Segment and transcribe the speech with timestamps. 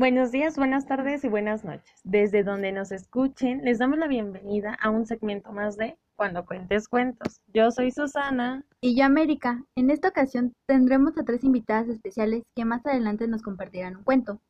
[0.00, 2.00] Buenos días, buenas tardes y buenas noches.
[2.04, 6.88] Desde donde nos escuchen, les damos la bienvenida a un segmento más de Cuando cuentes
[6.88, 7.42] cuentos.
[7.52, 8.64] Yo soy Susana.
[8.80, 9.62] Y yo América.
[9.76, 14.40] En esta ocasión tendremos a tres invitadas especiales que más adelante nos compartirán un cuento.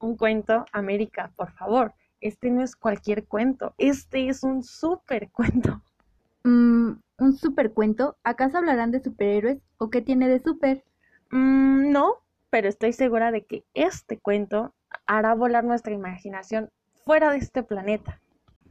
[0.00, 1.94] Un cuento, América, por favor.
[2.20, 5.82] Este no es cualquier cuento, este es un super cuento.
[6.42, 8.16] Mm, ¿Un super cuento?
[8.24, 10.82] ¿Acaso hablarán de superhéroes o qué tiene de super?
[11.30, 12.14] Mm, no,
[12.50, 14.74] pero estoy segura de que este cuento
[15.06, 16.70] hará volar nuestra imaginación
[17.04, 18.20] fuera de este planeta.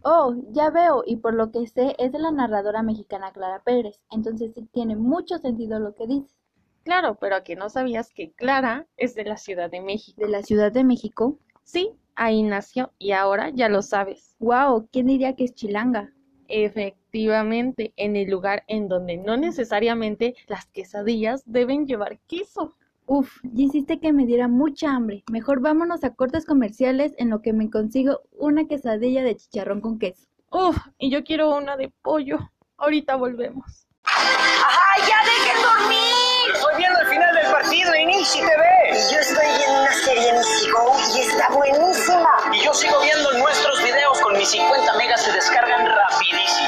[0.04, 4.00] Oh, ya veo, y por lo que sé es de la narradora mexicana Clara Pérez,
[4.12, 6.36] entonces sí tiene mucho sentido lo que dices.
[6.84, 10.22] Claro, pero aquí no sabías que Clara es de la Ciudad de México.
[10.22, 11.40] ¿De la Ciudad de México?
[11.64, 14.36] Sí, ahí nació y ahora ya lo sabes.
[14.38, 16.14] Wow, ¿quién diría que es chilanga?
[16.48, 22.76] Efectivamente, en el lugar en donde no necesariamente las quesadillas deben llevar queso.
[23.08, 25.24] Uf, ya hiciste que me diera mucha hambre.
[25.32, 30.00] Mejor vámonos a cortes comerciales en lo que me consigo una quesadilla de chicharrón con
[30.00, 30.28] queso.
[30.52, 32.40] Uf, y yo quiero una de pollo.
[32.78, 33.88] Ahorita volvemos.
[34.06, 36.56] ¡Ay, ya dejen dormir!
[36.56, 38.64] Estoy viendo el final del partido en Easy TV.
[38.90, 42.30] Y yo estoy viendo una serie en Go y está buenísima.
[42.54, 46.65] Y yo sigo viendo nuestros videos con mis 50 megas se descargan rapidísimo.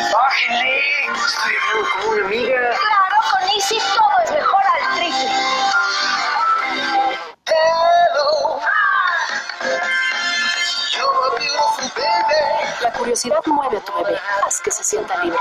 [13.17, 15.39] Curiosidad mueve a tu bebé, haz que se sienta libre.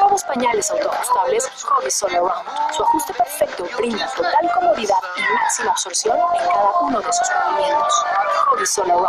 [0.00, 2.74] Nuevos pañales autoajustables Hobbies All Around.
[2.74, 8.04] Su ajuste perfecto brinda total comodidad y máxima absorción en cada uno de sus movimientos.
[8.46, 9.08] Hobbies All Around.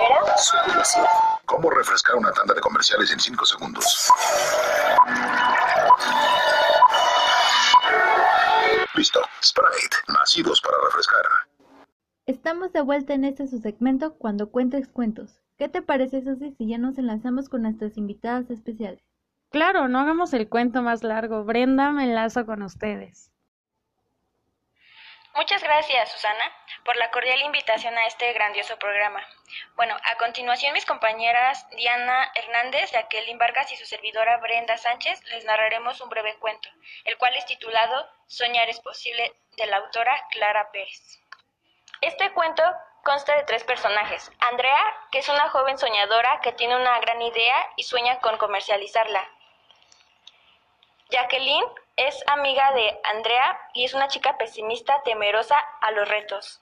[0.00, 1.08] Libera su curiosidad.
[1.46, 4.12] ¿Cómo refrescar una tanda de comerciales en 5 segundos?
[8.94, 9.20] Listo.
[9.40, 9.96] Sprite.
[10.08, 11.22] Nacidos para refrescar.
[12.26, 15.42] Estamos de vuelta en este su segmento Cuando cuentes cuentos.
[15.62, 19.00] ¿Qué te parece, Susi, si ya nos enlazamos con nuestras invitadas especiales?
[19.52, 21.44] Claro, no hagamos el cuento más largo.
[21.44, 23.30] Brenda, me enlazo con ustedes.
[25.36, 26.42] Muchas gracias, Susana,
[26.84, 29.20] por la cordial invitación a este grandioso programa.
[29.76, 35.44] Bueno, a continuación mis compañeras Diana Hernández, Jacqueline Vargas y su servidora Brenda Sánchez les
[35.44, 36.70] narraremos un breve cuento,
[37.04, 41.20] el cual es titulado Soñar es posible, de la autora Clara Pérez.
[42.00, 42.64] Este cuento
[43.02, 44.30] consta de tres personajes.
[44.40, 49.28] Andrea, que es una joven soñadora que tiene una gran idea y sueña con comercializarla.
[51.10, 51.64] Jacqueline
[51.96, 56.60] es amiga de Andrea y es una chica pesimista temerosa a los retos.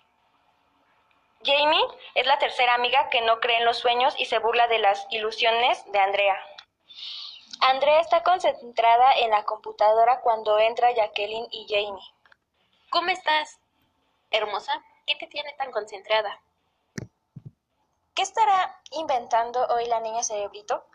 [1.44, 4.78] Jamie es la tercera amiga que no cree en los sueños y se burla de
[4.78, 6.38] las ilusiones de Andrea.
[7.60, 12.02] Andrea está concentrada en la computadora cuando entra Jacqueline y Jamie.
[12.90, 13.60] ¿Cómo estás,
[14.30, 14.82] hermosa?
[15.10, 16.40] ¿Qué te tiene tan concentrada?
[18.14, 20.86] ¿Qué estará inventando hoy la niña cerebrito?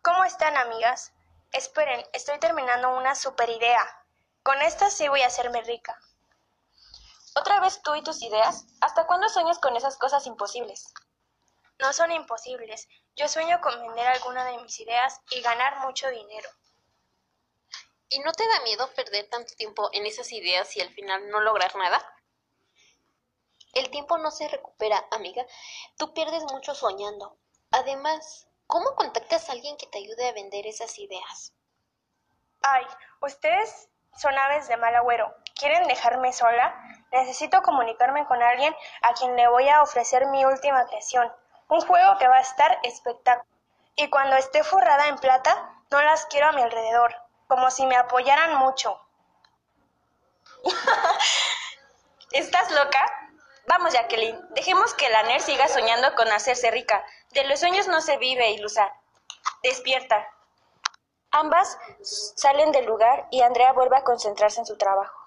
[0.00, 1.12] ¿Cómo están, amigas?
[1.52, 3.84] Esperen, estoy terminando una super idea.
[4.42, 6.00] Con esta sí voy a hacerme rica.
[7.34, 8.64] ¿Otra vez tú y tus ideas?
[8.80, 10.94] ¿Hasta cuándo sueñas con esas cosas imposibles?
[11.78, 12.88] No son imposibles.
[13.16, 16.48] Yo sueño con vender alguna de mis ideas y ganar mucho dinero.
[18.08, 21.40] ¿Y no te da miedo perder tanto tiempo en esas ideas y al final no
[21.40, 22.15] lograr nada?
[23.76, 25.44] El tiempo no se recupera, amiga.
[25.98, 27.36] Tú pierdes mucho soñando.
[27.70, 31.52] Además, ¿cómo contactas a alguien que te ayude a vender esas ideas?
[32.62, 32.86] Ay,
[33.20, 35.30] ustedes son aves de mal agüero.
[35.54, 36.74] ¿Quieren dejarme sola?
[37.12, 41.30] Necesito comunicarme con alguien a quien le voy a ofrecer mi última creación.
[41.68, 43.44] Un juego que va a estar espectacular.
[43.94, 47.14] Y cuando esté forrada en plata, no las quiero a mi alrededor,
[47.46, 48.98] como si me apoyaran mucho.
[52.32, 53.25] ¿Estás loca?
[53.68, 57.04] Vamos, Jacqueline, dejemos que la NER siga soñando con hacerse rica.
[57.32, 58.92] De los sueños no se vive, ilusa.
[59.62, 60.28] Despierta.
[61.32, 65.18] Ambas salen del lugar y Andrea vuelve a concentrarse en su trabajo.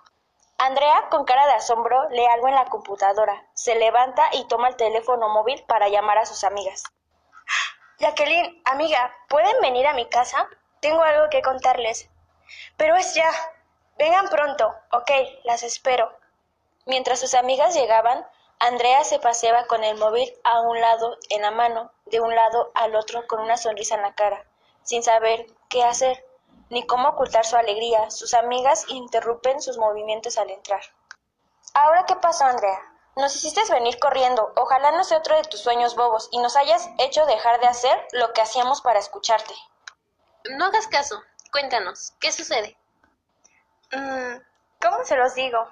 [0.57, 3.45] Andrea, con cara de asombro, lee algo en la computadora.
[3.53, 6.83] Se levanta y toma el teléfono móvil para llamar a sus amigas.
[7.99, 10.47] Jacqueline, amiga, ¿pueden venir a mi casa?
[10.79, 12.09] Tengo algo que contarles.
[12.77, 13.31] Pero es ya.
[13.97, 14.73] Vengan pronto.
[14.91, 15.11] Ok,
[15.43, 16.11] las espero.
[16.85, 18.25] Mientras sus amigas llegaban,
[18.59, 22.71] Andrea se paseaba con el móvil a un lado en la mano, de un lado
[22.75, 24.45] al otro con una sonrisa en la cara,
[24.83, 26.25] sin saber qué hacer,
[26.69, 28.11] ni cómo ocultar su alegría.
[28.11, 30.81] Sus amigas interrumpen sus movimientos al entrar.
[31.73, 32.79] ¿Ahora qué pasó, Andrea?
[33.15, 34.53] Nos hiciste venir corriendo.
[34.57, 38.07] Ojalá no sea otro de tus sueños bobos y nos hayas hecho dejar de hacer
[38.11, 39.53] lo que hacíamos para escucharte.
[40.57, 41.21] No hagas caso.
[41.51, 42.77] Cuéntanos, ¿qué sucede?
[43.91, 44.37] Mm,
[44.81, 45.67] ¿Cómo se los digo?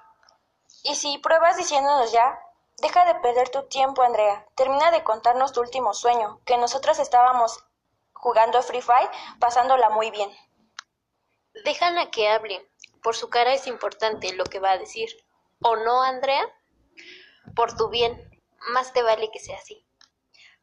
[0.84, 2.40] ¿Y si pruebas diciéndonos ya?
[2.80, 4.46] Deja de perder tu tiempo, Andrea.
[4.56, 7.64] Termina de contarnos tu último sueño, que nosotros estábamos
[8.14, 9.10] jugando Free Fire,
[9.40, 10.30] pasándola muy bien.
[11.66, 12.70] Déjala que hable.
[13.02, 15.10] Por su cara es importante lo que va a decir.
[15.64, 16.46] ¿O no, Andrea?
[17.56, 18.30] Por tu bien,
[18.74, 19.84] más te vale que sea así.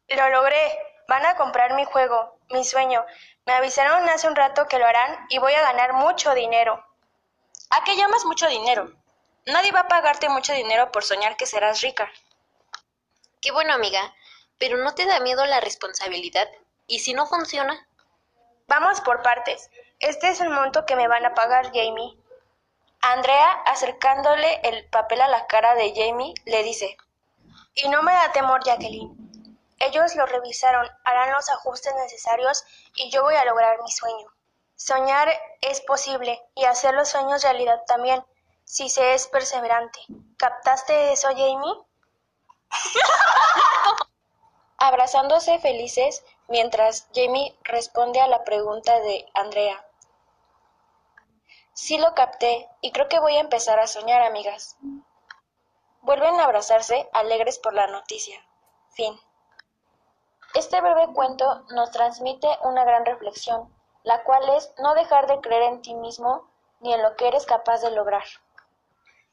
[0.07, 0.71] Lo logré.
[1.07, 3.05] Van a comprar mi juego, mi sueño.
[3.45, 6.83] Me avisaron hace un rato que lo harán y voy a ganar mucho dinero.
[7.69, 8.91] ¿A qué llamas mucho dinero?
[9.47, 12.11] Nadie va a pagarte mucho dinero por soñar que serás rica.
[13.41, 14.15] Qué bueno, amiga.
[14.57, 16.49] Pero ¿no te da miedo la responsabilidad?
[16.87, 17.87] ¿Y si no funciona?
[18.67, 19.69] Vamos por partes.
[19.99, 22.17] Este es el monto que me van a pagar, Jamie.
[23.01, 26.97] Andrea, acercándole el papel a la cara de Jamie, le dice,
[27.75, 29.15] Y no me da temor, Jacqueline.
[29.77, 32.63] Ellos lo revisaron, harán los ajustes necesarios
[32.95, 34.27] y yo voy a lograr mi sueño.
[34.75, 35.31] Soñar
[35.61, 38.25] es posible y hacer los sueños realidad también,
[38.65, 39.99] si se es perseverante.
[40.37, 41.85] ¿Captaste eso, Jamie?
[44.77, 49.83] abrazándose felices mientras Jamie responde a la pregunta de Andrea.
[51.73, 54.77] Sí lo capté y creo que voy a empezar a soñar, amigas.
[56.01, 58.39] Vuelven a abrazarse, alegres por la noticia.
[58.91, 59.19] Fin.
[60.53, 63.73] Este breve cuento nos transmite una gran reflexión,
[64.03, 67.45] la cual es no dejar de creer en ti mismo ni en lo que eres
[67.45, 68.23] capaz de lograr.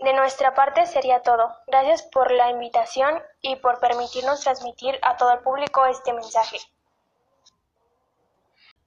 [0.05, 1.49] De nuestra parte sería todo.
[1.69, 6.59] Gracias por la invitación y por permitirnos transmitir a todo el público este mensaje.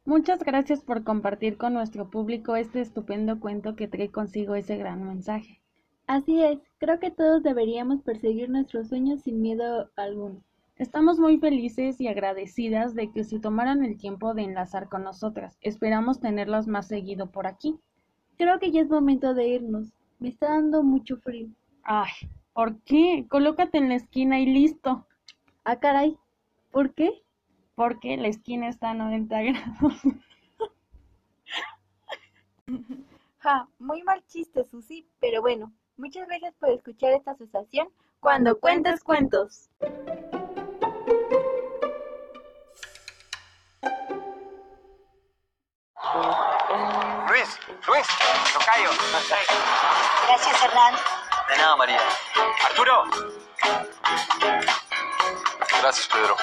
[0.04, 5.04] Muchas gracias por compartir con nuestro público este estupendo cuento que trae consigo ese gran
[5.04, 5.62] mensaje.
[6.06, 10.44] Así es, creo que todos deberíamos perseguir nuestros sueños sin miedo alguno.
[10.76, 15.58] Estamos muy felices y agradecidas de que se tomaran el tiempo de enlazar con nosotras.
[15.62, 17.80] Esperamos tenerlos más seguido por aquí.
[18.38, 19.94] Creo que ya es momento de irnos.
[20.20, 21.50] Me está dando mucho frío.
[21.84, 22.12] Ay,
[22.54, 23.26] ¿por qué?
[23.30, 25.06] Colócate en la esquina y listo.
[25.64, 26.18] Ah, caray.
[26.72, 27.24] ¿Por qué?
[27.76, 30.02] Porque la esquina está a 90 grados.
[33.40, 37.90] ja, muy mal chiste, Susi, pero bueno, muchas gracias por escuchar esta asociación
[38.20, 39.70] cuando cuentes cuentos.
[47.28, 48.08] Luis, Luis,
[48.54, 48.90] tocayo.
[50.28, 50.96] Gracias, Hernán.
[51.50, 52.02] De nada, María.
[52.66, 53.04] Arturo.
[55.82, 56.36] Gracias, Pedro.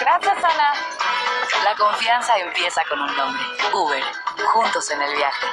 [0.00, 0.72] Gracias, Ana.
[1.64, 3.42] La confianza empieza con un nombre.
[3.72, 4.04] Uber.
[4.52, 5.46] Juntos en el viaje.